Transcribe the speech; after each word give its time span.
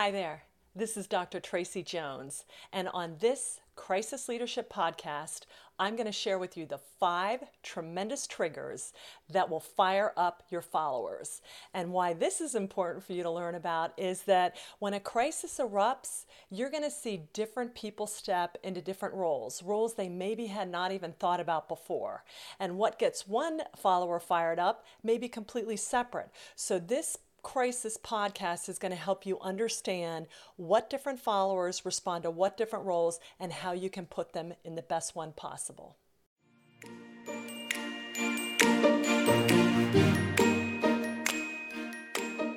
Hi 0.00 0.10
there. 0.10 0.44
This 0.74 0.96
is 0.96 1.06
Dr. 1.06 1.40
Tracy 1.40 1.82
Jones, 1.82 2.46
and 2.72 2.88
on 2.88 3.16
this 3.18 3.60
Crisis 3.76 4.30
Leadership 4.30 4.72
podcast, 4.72 5.40
I'm 5.78 5.94
going 5.94 6.06
to 6.06 6.12
share 6.12 6.38
with 6.38 6.56
you 6.56 6.64
the 6.64 6.80
five 6.98 7.40
tremendous 7.62 8.26
triggers 8.26 8.94
that 9.28 9.50
will 9.50 9.60
fire 9.60 10.14
up 10.16 10.42
your 10.48 10.62
followers. 10.62 11.42
And 11.74 11.92
why 11.92 12.14
this 12.14 12.40
is 12.40 12.54
important 12.54 13.04
for 13.04 13.12
you 13.12 13.22
to 13.22 13.30
learn 13.30 13.54
about 13.54 13.92
is 13.98 14.22
that 14.22 14.56
when 14.78 14.94
a 14.94 15.00
crisis 15.00 15.58
erupts, 15.58 16.24
you're 16.50 16.70
going 16.70 16.82
to 16.82 16.90
see 16.90 17.28
different 17.34 17.74
people 17.74 18.06
step 18.06 18.56
into 18.62 18.80
different 18.80 19.14
roles, 19.14 19.62
roles 19.62 19.94
they 19.96 20.08
maybe 20.08 20.46
had 20.46 20.70
not 20.70 20.92
even 20.92 21.12
thought 21.12 21.40
about 21.40 21.68
before. 21.68 22.24
And 22.58 22.78
what 22.78 22.98
gets 22.98 23.28
one 23.28 23.60
follower 23.76 24.18
fired 24.18 24.58
up 24.58 24.86
may 25.02 25.18
be 25.18 25.28
completely 25.28 25.76
separate. 25.76 26.30
So, 26.56 26.78
this 26.78 27.18
Crisis 27.42 27.96
podcast 27.96 28.68
is 28.68 28.78
going 28.78 28.92
to 28.92 28.98
help 28.98 29.24
you 29.24 29.38
understand 29.40 30.26
what 30.56 30.90
different 30.90 31.20
followers 31.20 31.84
respond 31.84 32.24
to 32.24 32.30
what 32.30 32.56
different 32.56 32.84
roles 32.84 33.18
and 33.38 33.52
how 33.52 33.72
you 33.72 33.90
can 33.90 34.06
put 34.06 34.32
them 34.32 34.54
in 34.64 34.74
the 34.74 34.82
best 34.82 35.16
one 35.16 35.32
possible. 35.32 35.96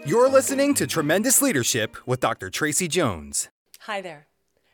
You're 0.05 0.29
listening 0.29 0.73
to 0.75 0.85
Tremendous 0.85 1.41
Leadership 1.41 1.95
with 2.05 2.19
Dr. 2.19 2.49
Tracy 2.49 2.88
Jones. 2.88 3.49
Hi 3.81 4.02
there. 4.02 4.27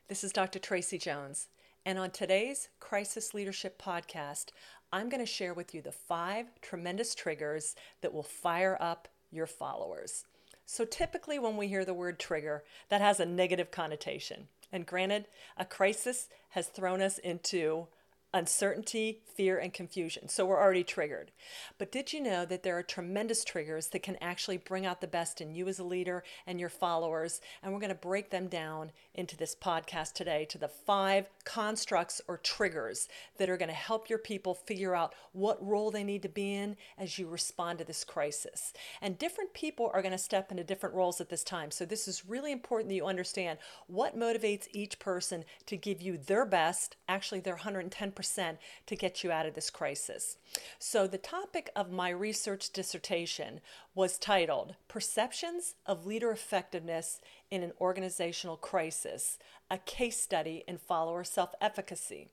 This 0.07 0.23
is 0.23 0.33
Dr. 0.33 0.59
Tracy 0.59 0.97
Jones. 0.97 1.47
And 1.85 1.97
on 1.97 2.11
today's 2.11 2.69
Crisis 2.79 3.33
Leadership 3.33 3.81
podcast, 3.81 4.47
I'm 4.91 5.07
going 5.07 5.23
to 5.23 5.31
share 5.31 5.53
with 5.53 5.73
you 5.73 5.81
the 5.81 5.91
five 5.91 6.47
tremendous 6.61 7.13
triggers 7.13 7.75
that 8.01 8.11
will 8.11 8.23
fire 8.23 8.75
up 8.81 9.07
your 9.31 9.47
followers. 9.47 10.25
So 10.65 10.85
typically, 10.85 11.39
when 11.39 11.57
we 11.57 11.67
hear 11.67 11.83
the 11.83 11.93
word 11.93 12.19
trigger, 12.19 12.63
that 12.89 13.01
has 13.01 13.19
a 13.19 13.25
negative 13.25 13.71
connotation. 13.71 14.47
And 14.71 14.85
granted, 14.85 15.25
a 15.57 15.65
crisis 15.65 16.27
has 16.49 16.67
thrown 16.67 17.01
us 17.01 17.17
into 17.17 17.87
uncertainty, 18.33 19.21
fear, 19.35 19.57
and 19.57 19.73
confusion. 19.73 20.29
So 20.29 20.45
we're 20.45 20.59
already 20.59 20.83
triggered. 20.83 21.31
But 21.77 21.91
did 21.91 22.13
you 22.13 22.21
know 22.21 22.45
that 22.45 22.61
there 22.61 22.77
are 22.77 22.83
tremendous 22.83 23.43
triggers 23.43 23.87
that 23.87 24.03
can 24.03 24.17
actually 24.21 24.57
bring 24.57 24.85
out 24.85 25.01
the 25.01 25.07
best 25.07 25.41
in 25.41 25.55
you 25.55 25.67
as 25.67 25.79
a 25.79 25.83
leader 25.83 26.23
and 26.45 26.59
your 26.59 26.69
followers? 26.69 27.41
And 27.63 27.73
we're 27.73 27.79
going 27.79 27.89
to 27.89 27.95
break 27.95 28.29
them 28.29 28.47
down 28.47 28.91
into 29.15 29.35
this 29.35 29.55
podcast 29.55 30.13
today 30.13 30.45
to 30.49 30.57
the 30.57 30.67
five 30.67 31.27
constructs 31.43 32.21
or 32.27 32.37
triggers 32.37 33.07
that 33.37 33.49
are 33.49 33.57
going 33.57 33.69
to 33.69 33.75
help 33.75 34.09
your 34.09 34.19
people 34.19 34.53
figure 34.53 34.95
out 34.95 35.15
what 35.31 35.65
role 35.65 35.89
they 35.89 36.03
need 36.03 36.21
to 36.21 36.29
be 36.29 36.53
in 36.53 36.75
as 36.97 37.17
you 37.17 37.27
respond 37.27 37.79
to 37.79 37.85
this 37.85 38.03
crisis. 38.03 38.73
And 39.01 39.17
different 39.17 39.53
people 39.53 39.89
are 39.93 40.01
going 40.01 40.11
to 40.11 40.17
step 40.17 40.51
into 40.51 40.63
different 40.63 40.95
roles 40.95 41.19
at 41.19 41.29
this 41.29 41.43
time. 41.43 41.71
So 41.71 41.85
this 41.85 42.07
is 42.07 42.25
really 42.25 42.51
important 42.51 42.89
that 42.89 42.95
you 42.95 43.05
understand 43.05 43.57
what 43.87 44.17
motivates 44.17 44.67
each 44.71 44.99
person 44.99 45.45
to 45.65 45.77
give 45.77 46.01
you 46.01 46.17
their 46.17 46.45
best, 46.45 46.95
actually 47.07 47.39
their 47.39 47.55
110 47.55 48.11
percent 48.19 48.57
to 48.85 48.97
get 48.97 49.23
you 49.23 49.31
out 49.31 49.45
of 49.45 49.53
this 49.53 49.69
crisis. 49.69 50.35
So, 50.77 51.07
the 51.07 51.17
topic 51.17 51.69
of 51.73 51.89
my 51.89 52.09
research 52.09 52.69
dissertation 52.71 53.61
was 53.95 54.17
titled 54.17 54.75
Perceptions 54.89 55.75
of 55.85 56.05
Leader 56.05 56.29
Effectiveness 56.29 57.21
in 57.49 57.63
an 57.63 57.71
Organizational 57.79 58.57
Crisis, 58.57 59.39
a 59.71 59.77
case 59.77 60.19
study 60.19 60.65
in 60.67 60.77
follower 60.77 61.23
self 61.23 61.55
efficacy. 61.61 62.27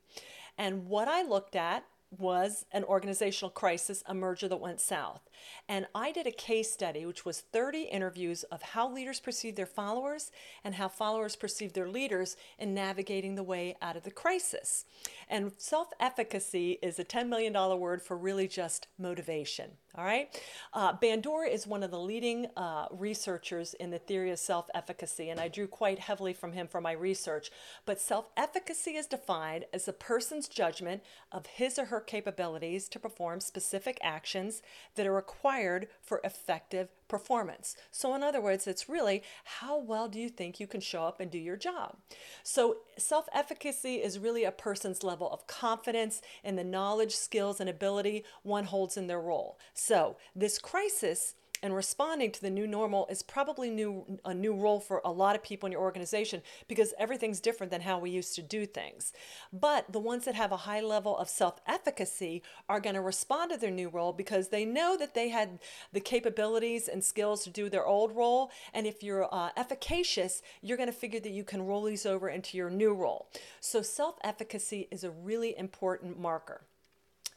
And 0.58 0.88
what 0.88 1.06
I 1.06 1.22
looked 1.22 1.54
at 1.54 1.84
was 2.18 2.64
an 2.72 2.84
organizational 2.84 3.50
crisis, 3.50 4.02
a 4.06 4.14
merger 4.14 4.48
that 4.48 4.60
went 4.60 4.80
south. 4.80 5.28
And 5.68 5.86
I 5.94 6.12
did 6.12 6.26
a 6.26 6.32
case 6.32 6.72
study, 6.72 7.06
which 7.06 7.24
was 7.24 7.40
30 7.40 7.82
interviews 7.82 8.42
of 8.44 8.62
how 8.62 8.90
leaders 8.90 9.20
perceive 9.20 9.56
their 9.56 9.66
followers 9.66 10.30
and 10.64 10.74
how 10.74 10.88
followers 10.88 11.36
perceive 11.36 11.72
their 11.72 11.88
leaders 11.88 12.36
in 12.58 12.74
navigating 12.74 13.34
the 13.34 13.42
way 13.42 13.76
out 13.82 13.96
of 13.96 14.04
the 14.04 14.10
crisis. 14.10 14.84
And 15.28 15.52
self 15.56 15.88
efficacy 16.00 16.78
is 16.82 16.98
a 16.98 17.04
$10 17.04 17.28
million 17.28 17.52
word 17.78 18.02
for 18.02 18.16
really 18.16 18.48
just 18.48 18.88
motivation. 18.98 19.72
All 19.96 20.04
right. 20.04 20.28
Uh, 20.74 20.94
Bandura 20.94 21.50
is 21.50 21.66
one 21.66 21.82
of 21.82 21.90
the 21.90 21.98
leading 21.98 22.48
uh, 22.54 22.86
researchers 22.90 23.72
in 23.72 23.90
the 23.90 23.98
theory 23.98 24.30
of 24.30 24.38
self 24.38 24.68
efficacy, 24.74 25.30
and 25.30 25.40
I 25.40 25.48
drew 25.48 25.66
quite 25.66 25.98
heavily 25.98 26.34
from 26.34 26.52
him 26.52 26.68
for 26.68 26.82
my 26.82 26.92
research. 26.92 27.50
But 27.86 27.98
self 27.98 28.26
efficacy 28.36 28.96
is 28.96 29.06
defined 29.06 29.64
as 29.72 29.88
a 29.88 29.94
person's 29.94 30.48
judgment 30.48 31.02
of 31.32 31.46
his 31.46 31.78
or 31.78 31.86
her 31.86 32.00
capabilities 32.06 32.88
to 32.88 32.98
perform 32.98 33.40
specific 33.40 33.98
actions 34.02 34.62
that 34.94 35.06
are 35.06 35.12
required 35.12 35.88
for 36.02 36.20
effective 36.24 36.88
performance. 37.08 37.76
So, 37.90 38.14
in 38.14 38.22
other 38.22 38.40
words, 38.40 38.66
it's 38.66 38.88
really 38.88 39.22
how 39.44 39.78
well 39.78 40.08
do 40.08 40.18
you 40.18 40.28
think 40.28 40.58
you 40.58 40.66
can 40.66 40.80
show 40.80 41.04
up 41.04 41.20
and 41.20 41.30
do 41.30 41.38
your 41.38 41.56
job? 41.56 41.96
So, 42.42 42.78
self 42.98 43.28
efficacy 43.32 43.96
is 43.96 44.18
really 44.18 44.44
a 44.44 44.52
person's 44.52 45.02
level 45.02 45.30
of 45.30 45.46
confidence 45.46 46.20
in 46.42 46.56
the 46.56 46.64
knowledge, 46.64 47.14
skills, 47.14 47.60
and 47.60 47.68
ability 47.68 48.24
one 48.42 48.64
holds 48.64 48.96
in 48.96 49.06
their 49.06 49.20
role. 49.20 49.58
So, 49.74 50.16
this 50.34 50.58
crisis 50.58 51.34
and 51.62 51.74
responding 51.74 52.30
to 52.32 52.40
the 52.40 52.50
new 52.50 52.66
normal 52.66 53.06
is 53.08 53.22
probably 53.22 53.70
new 53.70 54.18
a 54.24 54.34
new 54.34 54.54
role 54.54 54.80
for 54.80 55.00
a 55.04 55.10
lot 55.10 55.34
of 55.34 55.42
people 55.42 55.66
in 55.66 55.72
your 55.72 55.80
organization 55.80 56.42
because 56.68 56.94
everything's 56.98 57.40
different 57.40 57.70
than 57.70 57.80
how 57.80 57.98
we 57.98 58.10
used 58.10 58.34
to 58.34 58.42
do 58.42 58.66
things. 58.66 59.12
But 59.52 59.92
the 59.92 60.00
ones 60.00 60.24
that 60.24 60.34
have 60.34 60.52
a 60.52 60.56
high 60.58 60.80
level 60.80 61.16
of 61.16 61.28
self-efficacy 61.28 62.42
are 62.68 62.80
going 62.80 62.94
to 62.94 63.00
respond 63.00 63.50
to 63.52 63.56
their 63.56 63.70
new 63.70 63.88
role 63.88 64.12
because 64.12 64.48
they 64.48 64.64
know 64.64 64.96
that 64.98 65.14
they 65.14 65.28
had 65.28 65.58
the 65.92 66.00
capabilities 66.00 66.88
and 66.88 67.02
skills 67.02 67.44
to 67.44 67.50
do 67.50 67.68
their 67.68 67.86
old 67.86 68.14
role 68.14 68.50
and 68.74 68.86
if 68.86 69.02
you're 69.02 69.32
uh, 69.32 69.50
efficacious, 69.56 70.42
you're 70.62 70.76
going 70.76 70.88
to 70.88 70.92
figure 70.92 71.20
that 71.20 71.30
you 71.30 71.44
can 71.44 71.62
roll 71.62 71.84
these 71.84 72.06
over 72.06 72.28
into 72.28 72.56
your 72.56 72.70
new 72.70 72.94
role. 72.94 73.28
So 73.60 73.82
self-efficacy 73.82 74.88
is 74.90 75.04
a 75.04 75.10
really 75.10 75.56
important 75.56 76.18
marker. 76.18 76.62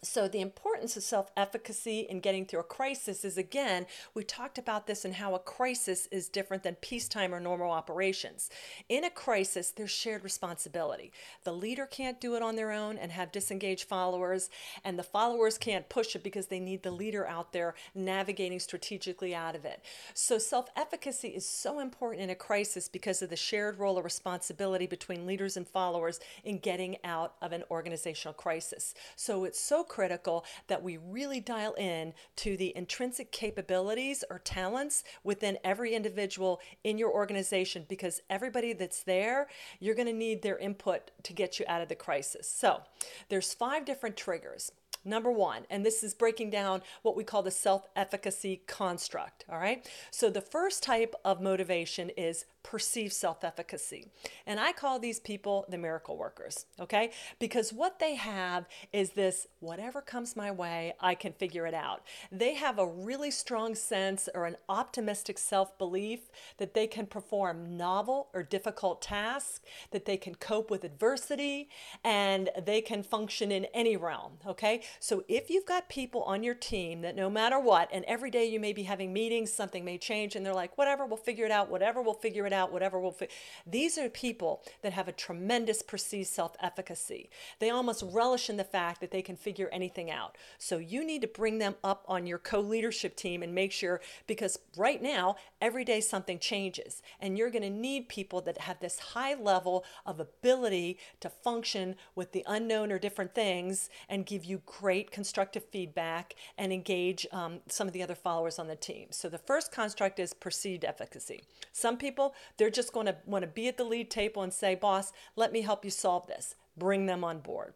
So, 0.01 0.29
the 0.29 0.39
importance 0.39 0.95
of 0.95 1.03
self 1.03 1.29
efficacy 1.35 2.01
in 2.09 2.21
getting 2.21 2.45
through 2.45 2.61
a 2.61 2.63
crisis 2.63 3.25
is 3.25 3.37
again, 3.37 3.85
we 4.13 4.23
talked 4.23 4.57
about 4.57 4.87
this 4.87 5.03
and 5.03 5.15
how 5.15 5.35
a 5.35 5.39
crisis 5.39 6.07
is 6.09 6.29
different 6.29 6.63
than 6.63 6.75
peacetime 6.75 7.33
or 7.33 7.41
normal 7.41 7.71
operations. 7.71 8.49
In 8.87 9.03
a 9.03 9.09
crisis, 9.09 9.71
there's 9.71 9.91
shared 9.91 10.23
responsibility. 10.23 11.11
The 11.43 11.51
leader 11.51 11.85
can't 11.85 12.21
do 12.21 12.35
it 12.35 12.41
on 12.41 12.55
their 12.55 12.71
own 12.71 12.97
and 12.97 13.11
have 13.11 13.33
disengaged 13.33 13.89
followers, 13.89 14.49
and 14.85 14.97
the 14.97 15.03
followers 15.03 15.57
can't 15.57 15.89
push 15.89 16.15
it 16.15 16.23
because 16.23 16.47
they 16.47 16.61
need 16.61 16.83
the 16.83 16.91
leader 16.91 17.27
out 17.27 17.51
there 17.51 17.75
navigating 17.93 18.59
strategically 18.61 19.35
out 19.35 19.55
of 19.55 19.65
it. 19.65 19.81
So, 20.13 20.37
self 20.37 20.69
efficacy 20.77 21.29
is 21.29 21.45
so 21.45 21.79
important 21.79 22.23
in 22.23 22.29
a 22.29 22.35
crisis 22.35 22.87
because 22.87 23.21
of 23.21 23.29
the 23.29 23.35
shared 23.35 23.77
role 23.77 23.97
of 23.97 24.05
responsibility 24.05 24.87
between 24.87 25.25
leaders 25.25 25.57
and 25.57 25.67
followers 25.67 26.21
in 26.45 26.59
getting 26.59 26.95
out 27.03 27.35
of 27.41 27.51
an 27.51 27.65
organizational 27.69 28.33
crisis. 28.33 28.93
So, 29.17 29.43
it's 29.43 29.59
so 29.59 29.83
critical 29.89 30.45
that 30.67 30.81
we 30.81 30.95
really 30.97 31.41
dial 31.41 31.73
in 31.73 32.13
to 32.37 32.55
the 32.55 32.73
intrinsic 32.77 33.31
capabilities 33.33 34.23
or 34.29 34.39
talents 34.39 35.03
within 35.23 35.57
every 35.63 35.93
individual 35.93 36.61
in 36.85 36.97
your 36.97 37.11
organization 37.11 37.85
because 37.89 38.21
everybody 38.29 38.71
that's 38.71 39.03
there, 39.03 39.47
you're 39.81 39.95
going 39.95 40.07
to 40.07 40.13
need 40.13 40.41
their 40.41 40.57
input 40.57 41.11
to 41.23 41.33
get 41.33 41.59
you 41.59 41.65
out 41.67 41.81
of 41.81 41.89
the 41.89 41.95
crisis. 41.95 42.49
So, 42.49 42.83
there's 43.27 43.53
five 43.53 43.83
different 43.83 44.15
triggers. 44.15 44.71
Number 45.05 45.31
one, 45.31 45.63
and 45.69 45.85
this 45.85 46.03
is 46.03 46.13
breaking 46.13 46.49
down 46.49 46.81
what 47.01 47.15
we 47.15 47.23
call 47.23 47.43
the 47.43 47.51
self 47.51 47.87
efficacy 47.95 48.61
construct. 48.67 49.45
All 49.49 49.59
right. 49.59 49.87
So, 50.11 50.29
the 50.29 50.41
first 50.41 50.83
type 50.83 51.15
of 51.23 51.41
motivation 51.41 52.09
is 52.11 52.45
perceived 52.63 53.13
self 53.13 53.43
efficacy. 53.43 54.07
And 54.45 54.59
I 54.59 54.73
call 54.73 54.99
these 54.99 55.19
people 55.19 55.65
the 55.69 55.77
miracle 55.77 56.17
workers, 56.17 56.65
okay? 56.79 57.11
Because 57.39 57.71
what 57.71 57.99
they 57.99 58.15
have 58.15 58.65
is 58.93 59.11
this 59.11 59.47
whatever 59.59 60.01
comes 60.01 60.35
my 60.35 60.51
way, 60.51 60.93
I 60.99 61.15
can 61.15 61.33
figure 61.33 61.65
it 61.65 61.73
out. 61.73 62.03
They 62.31 62.55
have 62.55 62.77
a 62.77 62.87
really 62.87 63.31
strong 63.31 63.75
sense 63.75 64.29
or 64.35 64.45
an 64.45 64.57
optimistic 64.67 65.37
self 65.37 65.77
belief 65.77 66.29
that 66.57 66.73
they 66.73 66.87
can 66.87 67.05
perform 67.05 67.77
novel 67.77 68.27
or 68.33 68.43
difficult 68.43 69.01
tasks, 69.01 69.61
that 69.91 70.05
they 70.05 70.17
can 70.17 70.35
cope 70.35 70.69
with 70.69 70.83
adversity, 70.83 71.69
and 72.03 72.49
they 72.61 72.81
can 72.81 73.03
function 73.03 73.51
in 73.51 73.65
any 73.73 73.95
realm, 73.97 74.33
okay? 74.45 74.81
So 74.99 75.23
if 75.27 75.49
you've 75.49 75.65
got 75.65 75.89
people 75.89 76.23
on 76.23 76.43
your 76.43 76.55
team 76.55 77.01
that 77.01 77.15
no 77.15 77.29
matter 77.29 77.59
what, 77.59 77.89
and 77.91 78.05
every 78.05 78.31
day 78.31 78.45
you 78.45 78.59
may 78.59 78.73
be 78.73 78.83
having 78.83 79.13
meetings, 79.13 79.51
something 79.51 79.85
may 79.85 79.97
change, 79.97 80.35
and 80.35 80.45
they're 80.45 80.53
like, 80.53 80.77
whatever, 80.77 81.05
we'll 81.05 81.17
figure 81.17 81.45
it 81.45 81.51
out, 81.51 81.69
whatever, 81.69 82.01
we'll 82.01 82.13
figure 82.13 82.45
it 82.45 82.53
out, 82.53 82.71
whatever 82.71 82.99
we'll 82.99 83.11
fit. 83.11 83.31
These 83.65 83.97
are 83.97 84.09
people 84.09 84.63
that 84.81 84.93
have 84.93 85.07
a 85.07 85.13
tremendous 85.13 85.81
perceived 85.81 86.27
self 86.27 86.55
efficacy. 86.61 87.29
They 87.59 87.69
almost 87.69 88.03
relish 88.11 88.49
in 88.49 88.57
the 88.57 88.63
fact 88.63 89.01
that 89.01 89.11
they 89.11 89.21
can 89.21 89.35
figure 89.35 89.69
anything 89.71 90.11
out. 90.11 90.37
So 90.57 90.77
you 90.77 91.05
need 91.05 91.21
to 91.21 91.27
bring 91.27 91.59
them 91.59 91.75
up 91.83 92.03
on 92.07 92.25
your 92.27 92.37
co 92.37 92.59
leadership 92.59 93.15
team 93.15 93.43
and 93.43 93.53
make 93.53 93.71
sure, 93.71 94.01
because 94.27 94.57
right 94.77 95.01
now, 95.01 95.35
every 95.61 95.83
day 95.83 96.01
something 96.01 96.39
changes. 96.39 97.01
And 97.19 97.37
you're 97.37 97.49
going 97.49 97.63
to 97.63 97.69
need 97.69 98.09
people 98.09 98.41
that 98.41 98.59
have 98.59 98.79
this 98.79 98.99
high 98.99 99.35
level 99.35 99.83
of 100.05 100.19
ability 100.19 100.97
to 101.19 101.29
function 101.29 101.95
with 102.15 102.31
the 102.31 102.43
unknown 102.47 102.91
or 102.91 102.99
different 102.99 103.33
things 103.33 103.89
and 104.07 104.25
give 104.25 104.45
you 104.45 104.61
great 104.79 105.11
constructive 105.11 105.65
feedback 105.65 106.35
and 106.57 106.71
engage 106.71 107.27
um, 107.33 107.59
some 107.67 107.85
of 107.85 107.93
the 107.93 108.01
other 108.01 108.15
followers 108.15 108.57
on 108.59 108.67
the 108.67 108.75
team. 108.77 109.07
So 109.09 109.27
the 109.27 109.37
first 109.37 109.73
construct 109.73 110.19
is 110.19 110.33
perceived 110.33 110.85
efficacy. 110.85 111.43
Some 111.73 111.97
people, 111.97 112.33
they're 112.55 112.69
just 112.69 112.93
going 112.93 113.07
to 113.07 113.17
want 113.25 113.43
to 113.43 113.47
be 113.47 113.67
at 113.67 113.75
the 113.75 113.83
lead 113.83 114.09
table 114.09 114.41
and 114.41 114.53
say, 114.53 114.75
boss, 114.75 115.11
let 115.35 115.51
me 115.51 115.61
help 115.61 115.83
you 115.83 115.91
solve 115.91 116.27
this. 116.27 116.55
Bring 116.77 117.07
them 117.07 117.25
on 117.25 117.39
board. 117.39 117.73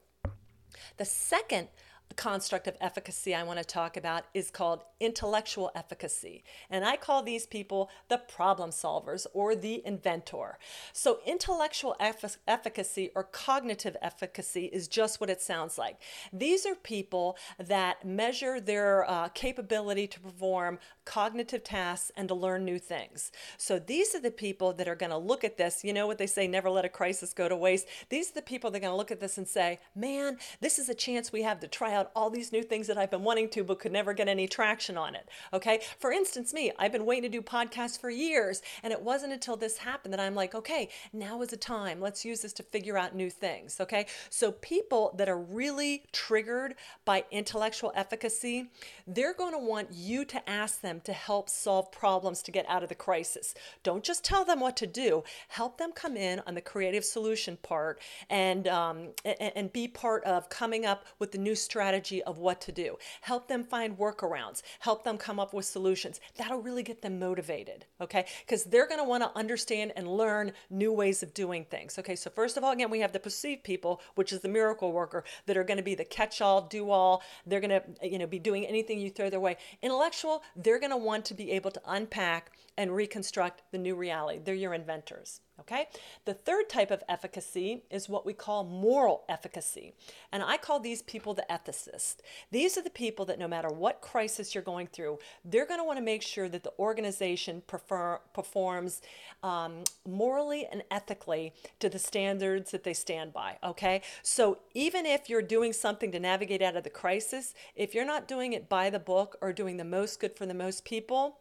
The 0.96 1.04
second 1.04 1.68
construct 2.16 2.68
of 2.68 2.78
efficacy 2.80 3.34
I 3.36 3.44
want 3.44 3.60
to 3.60 3.66
talk 3.66 3.98
about 3.98 4.26
is 4.34 4.50
called 4.52 4.84
intellectual 5.00 5.72
efficacy. 5.76 6.44
And 6.70 6.86
I 6.86 6.98
call 6.98 7.24
these 7.24 7.46
people 7.46 7.90
the 8.10 8.18
problem 8.18 8.70
solvers 8.70 9.26
or 9.34 9.56
the 9.56 9.82
inventor. 9.86 10.58
So, 10.94 11.20
intellectual 11.26 11.96
eff- 12.00 12.38
efficacy 12.48 13.12
or 13.16 13.24
cognitive 13.24 13.98
efficacy 14.02 14.66
is 14.66 14.88
just 14.88 15.20
what 15.20 15.30
it 15.30 15.42
sounds 15.42 15.78
like. 15.78 15.98
These 16.32 16.66
are 16.66 16.76
people 16.76 17.38
that 17.60 18.06
measure 18.06 18.60
their 18.60 19.10
uh, 19.10 19.30
capability 19.30 20.08
to 20.08 20.20
perform 20.20 20.80
cognitive 21.06 21.64
tasks 21.64 22.12
and 22.16 22.28
to 22.28 22.36
learn 22.36 22.66
new 22.66 22.80
things. 22.80 23.32
So, 23.58 23.80
these 23.80 24.16
are 24.16 24.22
the 24.22 24.32
people 24.32 24.74
that 24.74 24.88
are 24.88 24.96
going 24.96 25.12
to 25.12 25.18
look 25.18 25.44
at 25.44 25.58
this. 25.58 25.84
You 25.84 25.94
know 25.94 26.08
what 26.08 26.18
they 26.18 26.28
say, 26.28 26.48
never 26.48 26.70
let 26.70 26.86
a 26.86 26.90
crisis 26.90 27.34
go 27.34 27.50
to 27.50 27.56
waste. 27.56 27.88
These 28.10 28.32
are 28.32 28.36
the 28.36 28.42
people 28.42 28.72
that 28.72 28.78
are 28.78 28.82
going 28.82 28.94
to 28.94 28.98
look 28.98 29.12
at 29.12 29.20
this 29.20 29.38
and 29.38 29.48
say, 29.48 29.80
man, 29.96 30.38
this 30.62 30.80
is 30.80 30.90
a 30.90 30.96
chance 30.96 31.32
we 31.32 31.44
have 31.44 31.60
to 31.60 31.68
try 31.68 31.94
out 31.94 32.03
all 32.16 32.30
these 32.30 32.52
new 32.52 32.64
things 32.64 32.88
that 32.88 32.98
I've 32.98 33.12
been 33.12 33.24
wanting 33.24 33.50
to, 33.50 33.64
but 33.64 33.80
could 33.80 33.92
never 33.92 34.14
get 34.14 34.28
any 34.28 34.48
traction 34.48 34.98
on 34.98 35.16
it. 35.16 35.28
Okay. 35.54 35.82
For 36.00 36.12
instance, 36.12 36.54
me, 36.54 36.72
I've 36.78 36.92
been 36.92 37.06
waiting 37.06 37.24
to 37.24 37.38
do 37.38 37.42
podcasts 37.42 38.00
for 38.00 38.10
years. 38.10 38.62
And 38.84 38.92
it 38.92 39.02
wasn't 39.02 39.34
until 39.34 39.56
this 39.56 39.78
happened 39.78 40.14
that 40.14 40.20
I'm 40.20 40.36
like, 40.36 40.56
okay, 40.56 40.90
now 41.12 41.42
is 41.42 41.50
the 41.50 41.58
time. 41.58 42.02
Let's 42.02 42.26
use 42.26 42.42
this 42.42 42.54
to 42.54 42.64
figure 42.64 42.98
out 42.98 43.16
new 43.16 43.30
things. 43.30 43.80
Okay. 43.80 44.08
So 44.30 44.52
people 44.52 45.14
that 45.18 45.30
are 45.30 45.40
really 45.40 46.04
triggered 46.12 46.76
by 47.06 47.26
intellectual 47.32 47.92
efficacy, 47.96 48.70
they're 49.08 49.34
going 49.34 49.54
to 49.54 49.60
want 49.60 49.90
you 49.92 50.26
to 50.26 50.50
ask 50.50 50.82
them 50.82 51.02
to 51.06 51.14
help 51.14 51.50
solve 51.50 51.92
problems 51.92 52.42
to 52.44 52.52
get 52.52 52.68
out 52.68 52.84
of 52.84 52.90
the 52.90 52.96
crisis. 52.96 53.56
Don't 53.84 54.04
just 54.04 54.24
tell 54.24 54.46
them 54.46 54.60
what 54.60 54.76
to 54.78 54.88
do. 54.88 55.24
Help 55.48 55.78
them 55.78 55.92
come 55.92 56.18
in 56.18 56.42
on 56.48 56.56
the 56.56 56.62
creative 56.62 57.06
solution 57.06 57.58
part 57.62 58.02
and 58.30 58.68
um, 58.68 59.10
and, 59.24 59.52
and 59.56 59.74
be 59.74 59.88
part 59.88 60.24
of 60.24 60.50
coming 60.50 60.86
up 60.86 61.06
with 61.20 61.32
the 61.32 61.38
new 61.38 61.56
strategy 61.56 61.93
strategy 61.94 62.24
of 62.24 62.40
what 62.40 62.60
to 62.60 62.72
do. 62.72 62.98
Help 63.22 63.48
them 63.48 63.64
find 63.64 64.00
workarounds. 64.00 64.64
Help 64.80 65.04
them 65.04 65.16
come 65.16 65.40
up 65.40 65.54
with 65.54 65.66
solutions. 65.66 66.20
That'll 66.38 66.62
really 66.62 66.82
get 66.82 67.04
them 67.04 67.20
motivated, 67.20 67.86
okay? 68.02 68.26
Because 68.44 68.64
they're 68.64 68.88
going 68.88 69.00
to 69.00 69.08
want 69.08 69.22
to 69.22 69.38
understand 69.38 69.94
and 69.96 70.08
learn 70.08 70.54
new 70.72 70.92
ways 70.92 71.22
of 71.22 71.36
doing 71.36 71.66
things, 71.66 72.00
okay? 72.00 72.16
So, 72.16 72.32
first 72.32 72.58
of 72.58 72.64
all, 72.64 72.72
again, 72.72 72.90
we 72.90 73.02
have 73.02 73.12
the 73.12 73.20
perceived 73.20 73.64
people, 73.64 74.02
which 74.16 74.34
is 74.34 74.40
the 74.40 74.50
miracle 74.50 74.92
worker, 74.92 75.24
that 75.46 75.56
are 75.56 75.64
going 75.64 75.78
to 75.78 75.84
be 75.84 75.94
the 75.94 76.04
catch 76.06 76.42
all, 76.42 76.64
do 76.64 76.90
all. 76.90 77.22
They're 77.46 77.62
going 77.62 77.70
to, 77.70 77.84
you 78.02 78.18
know, 78.18 78.28
be 78.28 78.40
doing 78.40 78.66
anything 78.66 79.00
you 79.00 79.12
throw 79.12 79.30
their 79.30 79.40
way. 79.40 79.58
Intellectual, 79.84 80.42
they're 80.56 80.80
going 80.80 80.92
to 80.92 80.98
want 80.98 81.26
to 81.26 81.36
be 81.36 81.52
able 81.52 81.70
to 81.72 81.82
unpack 81.86 82.54
and 82.76 82.92
reconstruct 82.92 83.62
the 83.72 83.78
new 83.78 83.96
reality. 83.96 84.40
They're 84.44 84.56
your 84.56 84.74
inventors. 84.74 85.42
Okay? 85.64 85.88
The 86.26 86.34
third 86.34 86.70
type 86.70 86.92
of 86.92 87.04
efficacy 87.08 87.84
is 87.90 88.10
what 88.10 88.26
we 88.26 88.34
call 88.34 88.64
moral 88.64 89.24
efficacy. 89.30 89.94
And 90.32 90.44
I 90.44 90.58
call 90.58 90.80
these 90.80 91.02
people 91.02 91.34
the 91.34 91.46
ethicists. 91.50 92.18
These 92.52 92.78
are 92.78 92.84
the 92.84 92.90
people 92.90 93.26
that 93.26 93.40
no 93.40 93.48
matter 93.48 93.70
what 93.70 94.02
crisis 94.02 94.54
you're 94.54 94.64
going 94.64 94.88
through, 94.88 95.20
they're 95.46 95.66
going 95.66 95.80
to 95.80 95.86
want 95.86 95.98
to 95.98 96.04
make 96.04 96.22
sure 96.22 96.50
that 96.50 96.64
the 96.64 96.74
organization 96.80 97.64
prefer, 97.66 98.20
performs 98.34 99.02
um, 99.42 99.84
morally 100.06 100.68
and 100.72 100.84
ethically 100.92 101.54
to 101.80 101.90
the 101.90 102.00
standards 102.00 102.72
that 102.72 102.84
they 102.84 102.94
stand 102.94 103.32
by. 103.34 103.58
Okay? 103.64 104.02
So 104.22 104.60
even 104.74 105.06
if 105.06 105.30
you're 105.30 105.42
doing 105.42 105.72
something 105.72 106.12
to 106.12 106.20
navigate 106.20 106.62
out 106.62 106.76
of 106.76 106.84
the 106.84 106.90
crisis, 106.90 107.54
if 107.76 107.96
you're 107.96 108.06
not 108.06 108.28
doing 108.28 108.54
it 108.54 108.68
by 108.68 108.90
the 108.90 109.00
book 109.00 109.38
or 109.42 109.54
doing 109.54 109.78
the 109.78 109.86
most 109.86 110.20
good 110.20 110.36
for 110.36 110.46
the 110.46 110.54
most 110.54 110.84
people, 110.84 111.40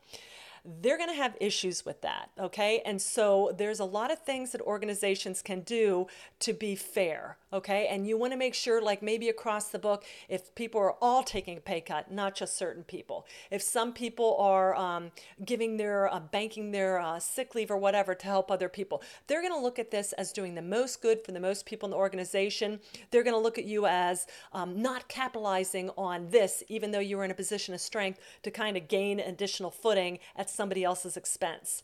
they're 0.65 0.97
going 0.97 1.11
to 1.11 1.17
have 1.17 1.37
issues 1.41 1.85
with 1.85 2.01
that. 2.03 2.31
Okay. 2.39 2.83
And 2.85 3.01
so 3.01 3.53
there's 3.57 3.81
a 3.81 3.85
lot 3.85 4.13
of 4.13 4.21
things 4.21 4.53
that 4.53 4.61
organizations 4.61 5.43
can 5.43 5.61
do 5.61 6.07
to 6.41 6.53
be 6.53 6.75
fair. 6.77 7.37
Okay. 7.53 7.87
And 7.89 8.07
you 8.07 8.17
want 8.17 8.33
to 8.33 8.39
make 8.39 8.55
sure, 8.55 8.81
like 8.81 9.03
maybe 9.03 9.29
across 9.29 9.69
the 9.69 9.79
book, 9.79 10.05
if 10.29 10.55
people 10.55 10.81
are 10.81 10.95
all 11.03 11.23
taking 11.23 11.59
a 11.59 11.61
pay 11.61 11.83
cut, 11.83 12.11
not 12.11 12.35
just 12.35 12.57
certain 12.57 12.83
people, 12.83 13.27
if 13.51 13.61
some 13.61 13.93
people 13.93 14.37
are 14.39 14.75
um, 14.75 15.11
giving 15.45 15.77
their, 15.77 16.13
uh, 16.13 16.21
banking 16.21 16.71
their 16.71 16.99
uh, 16.99 17.19
sick 17.19 17.55
leave 17.55 17.71
or 17.71 17.77
whatever 17.77 18.15
to 18.15 18.27
help 18.27 18.51
other 18.51 18.71
people, 18.71 19.03
they're 19.27 19.43
going 19.43 19.53
to 19.53 19.61
look 19.61 19.79
at 19.79 19.91
this 19.91 20.15
as 20.15 20.33
doing 20.33 20.55
the 20.55 20.63
most 20.63 21.03
good 21.03 21.23
for 21.23 21.33
the 21.33 21.41
most 21.41 21.67
people 21.67 21.87
in 21.87 21.91
the 21.91 21.97
organization. 21.97 22.81
They're 23.11 23.23
going 23.23 23.37
to 23.37 23.41
look 23.41 23.59
at 23.59 23.65
you 23.65 23.87
as 23.87 24.27
um, 24.55 24.81
not 24.81 25.09
capitalizing 25.09 25.91
on 25.99 26.31
this, 26.31 26.63
even 26.69 26.91
though 26.91 27.01
you 27.01 27.19
were 27.19 27.25
in 27.25 27.31
a 27.31 27.35
position 27.35 27.75
of 27.75 27.81
strength 27.81 28.19
to 28.45 28.51
kind 28.51 28.79
of 28.79 28.89
gain 28.89 29.21
additional 29.21 29.71
footing 29.71 30.21
at 30.37 30.49
somebody 30.49 30.85
else's 30.85 31.19
expense. 31.19 31.83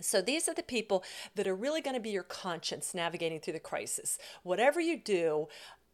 So 0.00 0.20
these 0.20 0.48
are 0.48 0.54
the 0.54 0.62
people 0.62 1.04
that 1.34 1.46
are 1.46 1.54
really 1.54 1.80
going 1.80 1.96
to 1.96 2.00
be 2.00 2.10
your 2.10 2.22
conscience 2.22 2.94
navigating 2.94 3.40
through 3.40 3.54
the 3.54 3.60
crisis. 3.60 4.18
Whatever 4.42 4.80
you 4.80 4.98
do, 4.98 5.48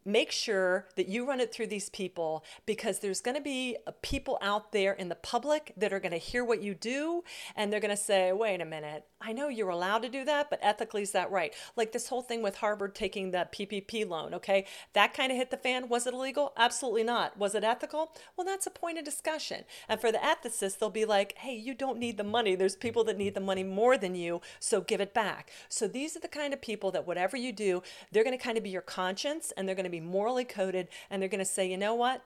make 0.04 0.32
sure 0.32 0.88
that 0.96 1.08
you 1.08 1.26
run 1.26 1.40
it 1.40 1.52
through 1.52 1.68
these 1.68 1.88
people 1.88 2.44
because 2.66 2.98
there's 2.98 3.20
going 3.20 3.36
to 3.36 3.42
be 3.42 3.76
uh, 3.86 3.92
people 4.02 4.38
out 4.42 4.72
there 4.72 4.92
in 4.92 5.08
the 5.08 5.14
public 5.14 5.72
that 5.76 5.92
are 5.92 6.00
going 6.00 6.12
to 6.12 6.18
hear 6.18 6.44
what 6.44 6.62
you 6.62 6.74
do 6.74 7.22
and 7.54 7.72
they're 7.72 7.80
going 7.80 7.96
to 7.96 7.96
say, 7.96 8.32
wait 8.32 8.60
a 8.60 8.64
minute, 8.64 9.06
I 9.24 9.32
know 9.32 9.48
you're 9.48 9.68
allowed 9.68 10.02
to 10.02 10.08
do 10.08 10.24
that, 10.24 10.50
but 10.50 10.58
ethically, 10.62 11.02
is 11.02 11.12
that 11.12 11.30
right? 11.30 11.54
Like 11.76 11.92
this 11.92 12.08
whole 12.08 12.22
thing 12.22 12.42
with 12.42 12.56
Harvard 12.56 12.94
taking 12.94 13.30
the 13.30 13.48
PPP 13.52 14.08
loan, 14.08 14.34
okay? 14.34 14.66
That 14.92 15.14
kind 15.14 15.30
of 15.30 15.38
hit 15.38 15.50
the 15.50 15.56
fan. 15.56 15.88
Was 15.88 16.06
it 16.06 16.14
illegal? 16.14 16.52
Absolutely 16.56 17.04
not. 17.04 17.38
Was 17.38 17.54
it 17.54 17.64
ethical? 17.64 18.12
Well, 18.36 18.46
that's 18.46 18.66
a 18.66 18.70
point 18.70 18.98
of 18.98 19.04
discussion. 19.04 19.64
And 19.88 20.00
for 20.00 20.10
the 20.10 20.18
ethicists, 20.18 20.78
they'll 20.78 20.90
be 20.90 21.04
like, 21.04 21.36
hey, 21.38 21.54
you 21.54 21.74
don't 21.74 21.98
need 21.98 22.16
the 22.16 22.24
money. 22.24 22.54
There's 22.54 22.76
people 22.76 23.04
that 23.04 23.18
need 23.18 23.34
the 23.34 23.40
money 23.40 23.62
more 23.64 23.96
than 23.96 24.14
you, 24.14 24.40
so 24.58 24.80
give 24.80 25.00
it 25.00 25.14
back. 25.14 25.50
So 25.68 25.86
these 25.86 26.16
are 26.16 26.20
the 26.20 26.28
kind 26.28 26.52
of 26.52 26.60
people 26.60 26.90
that 26.90 27.06
whatever 27.06 27.36
you 27.36 27.52
do, 27.52 27.82
they're 28.10 28.24
going 28.24 28.36
to 28.36 28.42
kind 28.42 28.58
of 28.58 28.64
be 28.64 28.70
your 28.70 28.82
conscience 28.82 29.52
and 29.56 29.68
they're 29.68 29.76
going 29.76 29.84
to 29.84 29.90
be 29.90 30.00
morally 30.00 30.44
coded 30.44 30.88
and 31.10 31.20
they're 31.20 31.28
going 31.28 31.38
to 31.38 31.44
say, 31.44 31.70
you 31.70 31.76
know 31.76 31.94
what? 31.94 32.24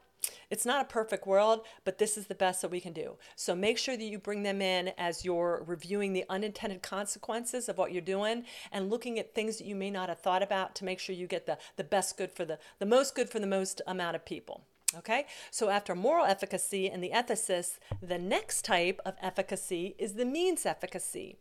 It's 0.50 0.66
not 0.66 0.82
a 0.82 0.88
perfect 0.88 1.26
world, 1.26 1.66
but 1.84 1.98
this 1.98 2.16
is 2.16 2.26
the 2.26 2.34
best 2.34 2.62
that 2.62 2.70
we 2.70 2.80
can 2.80 2.92
do. 2.92 3.16
So 3.34 3.54
make 3.54 3.78
sure 3.78 3.96
that 3.96 4.04
you 4.04 4.18
bring 4.18 4.42
them 4.42 4.62
in 4.62 4.92
as 4.98 5.24
you're 5.24 5.64
reviewing 5.66 6.12
the 6.12 6.24
unintended 6.28 6.82
consequences 6.82 7.68
of 7.68 7.78
what 7.78 7.92
you're 7.92 8.02
doing 8.02 8.44
and 8.72 8.90
looking 8.90 9.18
at 9.18 9.34
things 9.34 9.58
that 9.58 9.66
you 9.66 9.74
may 9.74 9.90
not 9.90 10.08
have 10.08 10.20
thought 10.20 10.42
about 10.42 10.74
to 10.76 10.84
make 10.84 10.98
sure 10.98 11.14
you 11.14 11.26
get 11.26 11.46
the, 11.46 11.58
the 11.76 11.84
best 11.84 12.16
good 12.16 12.32
for 12.32 12.44
the, 12.44 12.58
the 12.78 12.86
most 12.86 13.14
good 13.14 13.28
for 13.28 13.40
the 13.40 13.46
most 13.46 13.80
amount 13.86 14.16
of 14.16 14.24
people. 14.24 14.64
Okay, 14.94 15.26
so 15.50 15.68
after 15.68 15.96
moral 15.96 16.24
efficacy 16.24 16.88
and 16.88 17.02
the 17.02 17.10
ethicists, 17.10 17.78
the 18.00 18.18
next 18.18 18.64
type 18.64 19.00
of 19.04 19.14
efficacy 19.20 19.96
is 19.98 20.12
the 20.12 20.24
means 20.24 20.64
efficacy. 20.64 21.38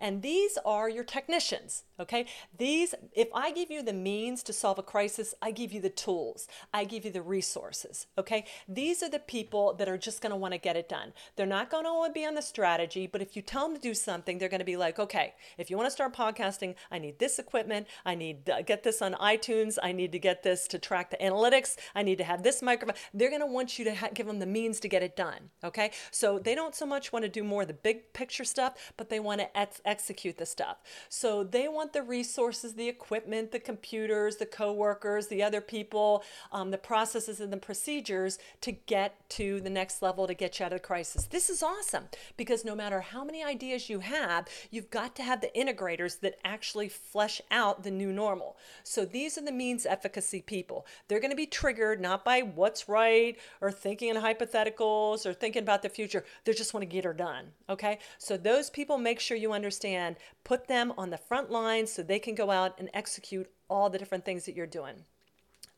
And 0.00 0.20
these 0.20 0.58
are 0.64 0.90
your 0.90 1.04
technicians. 1.04 1.84
Okay, 2.00 2.26
these, 2.56 2.96
if 3.12 3.28
I 3.32 3.52
give 3.52 3.70
you 3.70 3.82
the 3.82 3.92
means 3.92 4.42
to 4.44 4.52
solve 4.52 4.80
a 4.80 4.82
crisis, 4.82 5.32
I 5.40 5.52
give 5.52 5.72
you 5.72 5.80
the 5.80 5.90
tools, 5.90 6.48
I 6.74 6.84
give 6.84 7.04
you 7.04 7.12
the 7.12 7.22
resources. 7.22 8.08
Okay, 8.18 8.44
these 8.68 9.00
are 9.02 9.08
the 9.08 9.20
people 9.20 9.74
that 9.74 9.88
are 9.88 9.98
just 9.98 10.20
going 10.20 10.30
to 10.30 10.36
want 10.36 10.54
to 10.54 10.58
get 10.58 10.76
it 10.76 10.88
done. 10.88 11.12
They're 11.36 11.46
not 11.46 11.70
going 11.70 11.84
to 11.84 12.12
be 12.12 12.26
on 12.26 12.34
the 12.34 12.42
strategy, 12.42 13.06
but 13.06 13.22
if 13.22 13.36
you 13.36 13.42
tell 13.42 13.68
them 13.68 13.76
to 13.76 13.82
do 13.82 13.94
something, 13.94 14.38
they're 14.38 14.48
going 14.48 14.58
to 14.58 14.64
be 14.64 14.76
like, 14.76 14.98
okay, 14.98 15.34
if 15.56 15.70
you 15.70 15.76
want 15.76 15.86
to 15.86 15.92
start 15.92 16.16
podcasting, 16.16 16.74
I 16.90 16.98
need 16.98 17.20
this 17.20 17.38
equipment, 17.38 17.86
I 18.04 18.16
need 18.16 18.46
to 18.46 18.64
get 18.64 18.82
this 18.82 19.00
on 19.00 19.14
iTunes, 19.14 19.78
I 19.80 19.92
need 19.92 20.10
to 20.12 20.18
get 20.18 20.42
this 20.42 20.66
to 20.68 20.80
track 20.80 21.10
the 21.10 21.16
analytics, 21.18 21.76
I 21.94 22.02
need 22.02 22.18
to 22.18 22.24
have 22.24 22.42
this 22.42 22.60
microphone 22.60 22.87
they're 23.14 23.30
going 23.30 23.40
to 23.40 23.46
want 23.46 23.78
you 23.78 23.84
to 23.84 23.94
ha- 23.94 24.08
give 24.14 24.26
them 24.26 24.38
the 24.38 24.46
means 24.46 24.80
to 24.80 24.88
get 24.88 25.02
it 25.02 25.16
done. 25.16 25.50
Okay. 25.62 25.90
So 26.10 26.38
they 26.38 26.54
don't 26.54 26.74
so 26.74 26.86
much 26.86 27.12
want 27.12 27.24
to 27.24 27.28
do 27.28 27.44
more 27.44 27.64
the 27.64 27.74
big 27.74 28.12
picture 28.12 28.44
stuff, 28.44 28.92
but 28.96 29.08
they 29.08 29.20
want 29.20 29.40
to 29.40 29.58
ex- 29.58 29.80
execute 29.84 30.38
the 30.38 30.46
stuff. 30.46 30.78
So 31.08 31.44
they 31.44 31.68
want 31.68 31.92
the 31.92 32.02
resources, 32.02 32.74
the 32.74 32.88
equipment, 32.88 33.52
the 33.52 33.58
computers, 33.58 34.36
the 34.36 34.46
coworkers, 34.46 35.28
the 35.28 35.42
other 35.42 35.60
people, 35.60 36.22
um, 36.52 36.70
the 36.70 36.78
processes 36.78 37.40
and 37.40 37.52
the 37.52 37.56
procedures 37.58 38.38
to 38.60 38.72
get 38.72 39.28
to 39.30 39.60
the 39.60 39.70
next 39.70 40.02
level 40.02 40.26
to 40.26 40.34
get 40.34 40.58
you 40.58 40.66
out 40.66 40.72
of 40.72 40.80
the 40.80 40.86
crisis. 40.86 41.26
This 41.26 41.50
is 41.50 41.62
awesome 41.62 42.04
because 42.36 42.64
no 42.64 42.74
matter 42.74 43.00
how 43.00 43.24
many 43.24 43.42
ideas 43.42 43.88
you 43.90 44.00
have, 44.00 44.48
you've 44.70 44.90
got 44.90 45.14
to 45.16 45.22
have 45.22 45.40
the 45.40 45.50
integrators 45.56 46.20
that 46.20 46.38
actually 46.44 46.88
flesh 46.88 47.40
out 47.50 47.82
the 47.82 47.90
new 47.90 48.12
normal. 48.12 48.56
So 48.82 49.04
these 49.04 49.36
are 49.38 49.44
the 49.44 49.52
means 49.52 49.86
efficacy 49.86 50.40
people. 50.40 50.86
They're 51.08 51.20
going 51.20 51.30
to 51.30 51.36
be 51.36 51.46
triggered 51.46 52.00
not 52.00 52.24
by 52.24 52.40
what's 52.40 52.77
right 52.86 53.38
or 53.62 53.72
thinking 53.72 54.10
in 54.10 54.16
hypotheticals 54.16 55.24
or 55.24 55.32
thinking 55.32 55.62
about 55.62 55.80
the 55.80 55.88
future. 55.88 56.24
They 56.44 56.52
just 56.52 56.74
want 56.74 56.82
to 56.82 56.86
get 56.86 57.04
her 57.04 57.14
done. 57.14 57.46
Okay. 57.70 57.98
So 58.18 58.36
those 58.36 58.68
people, 58.68 58.98
make 58.98 59.20
sure 59.20 59.38
you 59.38 59.52
understand, 59.52 60.16
put 60.44 60.68
them 60.68 60.92
on 60.98 61.08
the 61.08 61.16
front 61.16 61.50
lines 61.50 61.90
so 61.90 62.02
they 62.02 62.18
can 62.18 62.34
go 62.34 62.50
out 62.50 62.78
and 62.78 62.90
execute 62.92 63.50
all 63.70 63.88
the 63.88 63.98
different 63.98 64.24
things 64.24 64.44
that 64.44 64.54
you're 64.54 64.66
doing. 64.66 65.04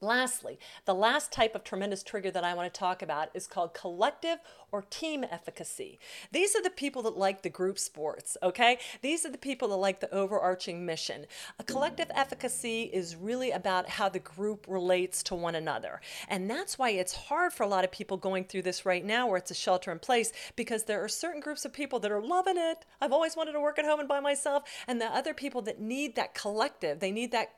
Lastly, 0.02 0.58
the 0.86 0.94
last 0.94 1.30
type 1.30 1.54
of 1.54 1.62
tremendous 1.62 2.02
trigger 2.02 2.30
that 2.30 2.42
I 2.42 2.54
want 2.54 2.72
to 2.72 2.78
talk 2.78 3.02
about 3.02 3.28
is 3.34 3.46
called 3.46 3.74
collective 3.74 4.38
or 4.72 4.82
team 4.82 5.24
efficacy. 5.24 5.98
These 6.32 6.56
are 6.56 6.62
the 6.62 6.70
people 6.70 7.02
that 7.02 7.18
like 7.18 7.42
the 7.42 7.50
group 7.50 7.78
sports, 7.78 8.36
okay? 8.42 8.78
These 9.02 9.26
are 9.26 9.30
the 9.30 9.36
people 9.36 9.68
that 9.68 9.76
like 9.76 10.00
the 10.00 10.12
overarching 10.14 10.86
mission. 10.86 11.26
A 11.58 11.64
collective 11.64 12.10
efficacy 12.14 12.84
is 12.84 13.16
really 13.16 13.50
about 13.50 13.90
how 13.90 14.08
the 14.08 14.20
group 14.20 14.64
relates 14.68 15.22
to 15.24 15.34
one 15.34 15.54
another. 15.54 16.00
And 16.28 16.48
that's 16.48 16.78
why 16.78 16.90
it's 16.90 17.14
hard 17.14 17.52
for 17.52 17.64
a 17.64 17.68
lot 17.68 17.84
of 17.84 17.90
people 17.90 18.16
going 18.16 18.44
through 18.44 18.62
this 18.62 18.86
right 18.86 19.04
now 19.04 19.26
where 19.26 19.36
it's 19.36 19.50
a 19.50 19.54
shelter 19.54 19.92
in 19.92 19.98
place 19.98 20.32
because 20.56 20.84
there 20.84 21.04
are 21.04 21.08
certain 21.08 21.40
groups 21.40 21.66
of 21.66 21.74
people 21.74 21.98
that 22.00 22.12
are 22.12 22.22
loving 22.22 22.56
it. 22.56 22.86
I've 23.02 23.12
always 23.12 23.36
wanted 23.36 23.52
to 23.52 23.60
work 23.60 23.78
at 23.78 23.84
home 23.84 24.00
and 24.00 24.08
by 24.08 24.20
myself. 24.20 24.62
And 24.86 25.00
the 25.00 25.06
other 25.06 25.34
people 25.34 25.60
that 25.62 25.80
need 25.80 26.14
that 26.14 26.34
collective, 26.34 27.00
they 27.00 27.12
need 27.12 27.32
that 27.32 27.50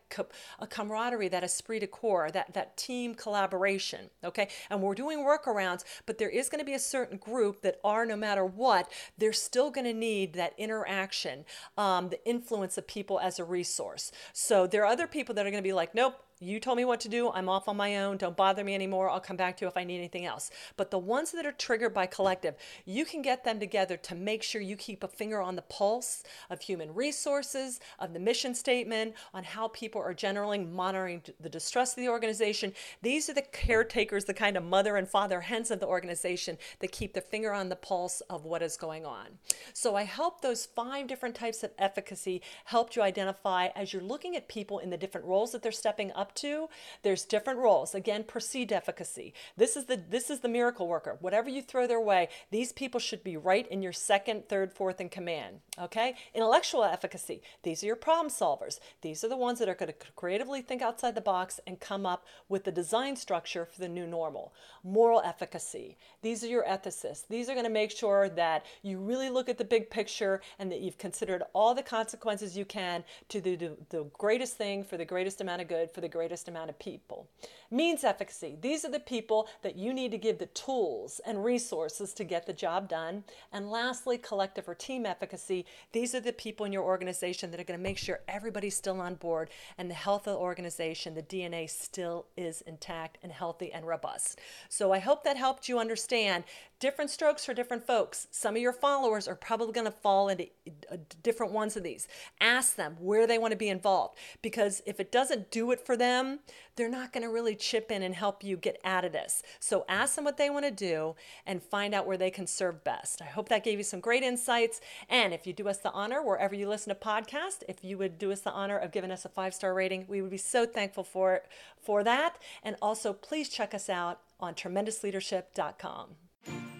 camaraderie, 0.68 1.28
that 1.28 1.44
esprit 1.44 1.80
de 1.80 1.87
corps, 1.87 2.31
that, 2.32 2.54
that 2.54 2.76
team 2.76 3.14
collaboration, 3.14 4.10
okay? 4.24 4.48
And 4.70 4.82
we're 4.82 4.94
doing 4.94 5.18
workarounds, 5.18 5.84
but 6.06 6.18
there 6.18 6.28
is 6.28 6.48
going 6.48 6.60
to 6.60 6.64
be 6.64 6.74
a 6.74 6.78
certain 6.78 7.18
group 7.18 7.62
that 7.62 7.78
are, 7.84 8.04
no 8.06 8.16
matter 8.16 8.44
what, 8.44 8.90
they're 9.18 9.32
still 9.32 9.70
going 9.70 9.86
to 9.86 9.92
need 9.92 10.34
that 10.34 10.54
interaction, 10.58 11.44
um, 11.78 12.08
the 12.08 12.24
influence 12.26 12.78
of 12.78 12.86
people 12.86 13.20
as 13.20 13.38
a 13.38 13.44
resource. 13.44 14.12
So 14.32 14.66
there 14.66 14.82
are 14.82 14.92
other 14.92 15.06
people 15.06 15.34
that 15.34 15.46
are 15.46 15.50
going 15.50 15.62
to 15.62 15.68
be 15.68 15.72
like, 15.72 15.94
nope, 15.94 16.14
you 16.42 16.58
told 16.58 16.76
me 16.76 16.84
what 16.84 17.00
to 17.00 17.08
do. 17.08 17.30
I'm 17.30 17.49
off 17.49 17.68
on 17.68 17.76
my 17.76 17.99
own. 17.99 18.16
Don't 18.16 18.37
bother 18.37 18.64
me 18.64 18.75
anymore. 18.75 19.08
I'll 19.08 19.20
come 19.20 19.37
back 19.37 19.56
to 19.56 19.64
you 19.64 19.68
if 19.68 19.76
I 19.76 19.84
need 19.84 19.99
anything 19.99 20.26
else. 20.26 20.50
But 20.76 20.90
the 20.90 20.99
ones 20.99 21.30
that 21.32 21.46
are 21.46 21.52
triggered 21.52 21.94
by 21.94 22.06
collective, 22.06 22.56
you 22.84 23.04
can 23.04 23.22
get 23.22 23.44
them 23.44 23.61
together 23.61 23.96
to 23.99 24.14
make 24.16 24.42
sure 24.42 24.61
you 24.61 24.76
keep 24.76 25.04
a 25.04 25.08
finger 25.08 25.40
on 25.40 25.54
the 25.54 25.62
pulse 25.62 26.25
of 26.50 26.61
human 26.61 26.92
resources, 26.94 27.78
of 28.00 28.12
the 28.12 28.18
mission 28.18 28.54
statement, 28.54 29.14
on 29.32 29.44
how 29.44 29.68
people 29.68 30.00
are 30.00 30.14
generally 30.14 30.58
monitoring 30.58 31.22
the 31.38 31.49
distress 31.49 31.92
of 31.92 31.96
the 31.96 32.08
organization. 32.08 32.72
These 33.02 33.28
are 33.28 33.34
the 33.34 33.42
caretakers, 33.42 34.25
the 34.25 34.34
kind 34.34 34.56
of 34.56 34.64
mother 34.64 34.96
and 34.96 35.08
father 35.08 35.42
hens 35.42 35.70
of 35.70 35.78
the 35.78 35.87
organization 35.87 36.58
that 36.80 36.90
keep 36.90 37.14
the 37.14 37.20
finger 37.20 37.52
on 37.52 37.68
the 37.68 37.76
pulse 37.76 38.20
of 38.22 38.44
what 38.44 38.62
is 38.62 38.76
going 38.76 39.06
on. 39.06 39.26
So 39.72 39.94
I 39.94 40.04
hope 40.04 40.40
those 40.40 40.66
five 40.66 41.06
different 41.06 41.37
types 41.37 41.62
of 41.62 41.70
efficacy 41.78 42.42
helped 42.64 42.96
you 42.96 43.02
identify 43.02 43.68
as 43.76 43.92
you're 43.92 44.02
looking 44.02 44.34
at 44.34 44.49
people 44.49 44.80
in 44.80 44.90
the 44.90 44.96
different 44.96 45.26
roles 45.26 45.52
that 45.52 45.62
they're 45.62 45.70
stepping 45.70 46.11
up 46.12 46.31
to. 46.36 46.68
There's 47.02 47.24
different 47.24 47.58
roles. 47.58 47.94
Again, 47.94 48.24
perceived 48.24 48.72
efficacy. 48.72 49.34
This 49.56 49.76
is 49.76 49.86
the 49.86 50.00
this 50.10 50.30
is 50.30 50.40
the 50.40 50.48
miracle 50.48 50.88
worker. 50.88 51.16
Whatever 51.20 51.50
you 51.50 51.62
throw 51.62 51.86
their 51.86 52.00
way, 52.00 52.28
these 52.50 52.72
people 52.72 53.00
should 53.00 53.24
be 53.24 53.36
right 53.36 53.66
in 53.68 53.82
your 53.82 53.92
second, 53.92 54.48
third, 54.48 54.72
fourth 54.72 55.00
in 55.00 55.08
command. 55.08 55.60
Okay? 55.80 56.14
Intellectual 56.34 56.84
efficacy. 56.84 57.42
These 57.62 57.82
are 57.82 57.86
your 57.86 57.96
problem 57.96 58.28
solvers. 58.28 58.80
These 59.00 59.24
are 59.24 59.28
the 59.28 59.36
ones 59.36 59.58
that 59.58 59.68
are 59.68 59.74
going 59.74 59.92
to 59.92 60.06
creatively 60.16 60.62
think 60.62 60.82
outside 60.82 61.14
the 61.14 61.20
box 61.20 61.60
and 61.66 61.80
come 61.80 62.06
up 62.06 62.26
with 62.48 62.64
the 62.64 62.72
design 62.72 63.16
structure 63.16 63.64
for 63.64 63.80
the 63.80 63.88
new 63.88 64.06
normal. 64.06 64.52
Moral 64.84 65.20
efficacy. 65.22 65.96
These 66.22 66.44
are 66.44 66.48
your 66.48 66.64
ethicists. 66.64 67.26
These 67.28 67.48
are 67.48 67.54
going 67.54 67.64
to 67.64 67.70
make 67.70 67.90
sure 67.90 68.28
that 68.30 68.64
you 68.82 68.98
really 68.98 69.30
look 69.30 69.48
at 69.48 69.58
the 69.58 69.64
big 69.64 69.90
picture 69.90 70.40
and 70.58 70.70
that 70.70 70.80
you've 70.80 70.98
considered 70.98 71.42
all 71.52 71.74
the 71.74 71.82
consequences 71.82 72.56
you 72.56 72.64
can 72.64 73.04
to 73.28 73.40
do 73.40 73.56
the, 73.56 73.76
the 73.90 74.04
greatest 74.18 74.56
thing 74.56 74.84
for 74.84 74.96
the 74.96 75.04
greatest 75.04 75.40
amount 75.40 75.62
of 75.62 75.68
good 75.68 75.90
for 75.90 76.00
the 76.00 76.08
greatest 76.08 76.21
greatest 76.22 76.46
amount 76.46 76.70
of 76.70 76.78
people. 76.78 77.26
Means 77.68 78.04
efficacy. 78.04 78.56
These 78.60 78.84
are 78.84 78.90
the 78.90 79.00
people 79.00 79.48
that 79.62 79.74
you 79.74 79.92
need 79.92 80.12
to 80.12 80.18
give 80.18 80.38
the 80.38 80.46
tools 80.46 81.20
and 81.26 81.44
resources 81.44 82.14
to 82.14 82.22
get 82.22 82.46
the 82.46 82.52
job 82.52 82.88
done. 82.88 83.24
And 83.52 83.72
lastly, 83.72 84.18
collective 84.18 84.68
or 84.68 84.76
team 84.76 85.04
efficacy. 85.04 85.66
These 85.90 86.14
are 86.14 86.20
the 86.20 86.32
people 86.32 86.64
in 86.64 86.72
your 86.72 86.84
organization 86.84 87.50
that 87.50 87.58
are 87.58 87.64
going 87.64 87.80
to 87.80 87.82
make 87.82 87.98
sure 87.98 88.20
everybody's 88.28 88.76
still 88.76 89.00
on 89.00 89.16
board 89.16 89.50
and 89.76 89.90
the 89.90 89.94
health 89.94 90.28
of 90.28 90.34
the 90.34 90.38
organization, 90.38 91.14
the 91.14 91.22
DNA 91.22 91.68
still 91.68 92.26
is 92.36 92.60
intact 92.60 93.18
and 93.24 93.32
healthy 93.32 93.72
and 93.72 93.84
robust. 93.84 94.38
So 94.68 94.92
I 94.92 95.00
hope 95.00 95.24
that 95.24 95.36
helped 95.36 95.68
you 95.68 95.80
understand 95.80 96.44
different 96.82 97.10
strokes 97.10 97.44
for 97.44 97.54
different 97.54 97.86
folks. 97.86 98.26
Some 98.32 98.56
of 98.56 98.60
your 98.60 98.72
followers 98.72 99.28
are 99.28 99.36
probably 99.36 99.72
going 99.72 99.86
to 99.86 99.92
fall 99.92 100.28
into 100.28 100.48
uh, 100.90 100.96
different 101.22 101.52
ones 101.52 101.76
of 101.76 101.84
these. 101.84 102.08
Ask 102.40 102.76
them 102.76 102.96
where 102.98 103.26
they 103.26 103.38
want 103.38 103.52
to 103.52 103.56
be 103.56 103.68
involved 103.68 104.18
because 104.42 104.82
if 104.84 104.98
it 104.98 105.12
doesn't 105.12 105.52
do 105.52 105.70
it 105.70 105.80
for 105.86 105.96
them, 106.12 106.40
they're 106.76 106.88
not 106.88 107.12
going 107.12 107.23
to 107.23 107.28
really 107.28 107.54
chip 107.54 107.90
in 107.90 108.02
and 108.02 108.14
help 108.14 108.42
you 108.42 108.57
get 108.57 108.81
out 108.85 109.04
of 109.04 109.12
this. 109.12 109.42
So 109.61 109.85
ask 109.88 110.14
them 110.14 110.25
what 110.25 110.37
they 110.37 110.50
want 110.50 110.64
to 110.64 110.71
do 110.71 111.14
and 111.47 111.62
find 111.62 111.95
out 111.95 112.07
where 112.07 112.16
they 112.16 112.31
can 112.31 112.47
serve 112.47 112.85
best. 112.85 113.21
I 113.21 113.26
hope 113.26 113.49
that 113.49 113.64
gave 113.64 113.78
you 113.78 113.85
some 113.85 114.00
great 114.00 114.23
insights. 114.23 114.81
And 115.09 115.35
if 115.35 115.47
you 115.47 115.52
do 115.52 115.69
us 115.69 115.78
the 115.78 115.92
honor, 115.92 116.23
wherever 116.23 116.54
you 116.54 116.69
listen 116.69 116.95
to 116.95 117.00
podcasts, 117.00 117.62
if 117.69 117.85
you 117.85 117.99
would 117.99 118.19
do 118.19 118.33
us 118.33 118.40
the 118.40 118.52
honor 118.52 118.78
of 118.78 118.92
giving 118.92 119.11
us 119.11 119.25
a 119.25 119.28
five 119.28 119.54
star 119.54 119.75
rating, 119.75 120.07
we 120.09 120.23
would 120.23 120.31
be 120.31 120.38
so 120.38 120.66
thankful 120.66 121.04
for 121.04 121.35
it, 121.35 121.47
for 121.81 122.02
that. 122.04 122.38
And 122.62 122.76
also, 122.81 123.12
please 123.12 123.49
check 123.49 123.75
us 123.75 123.88
out 123.88 124.21
on 124.40 124.54
tremendousleadership.com. 124.54 126.09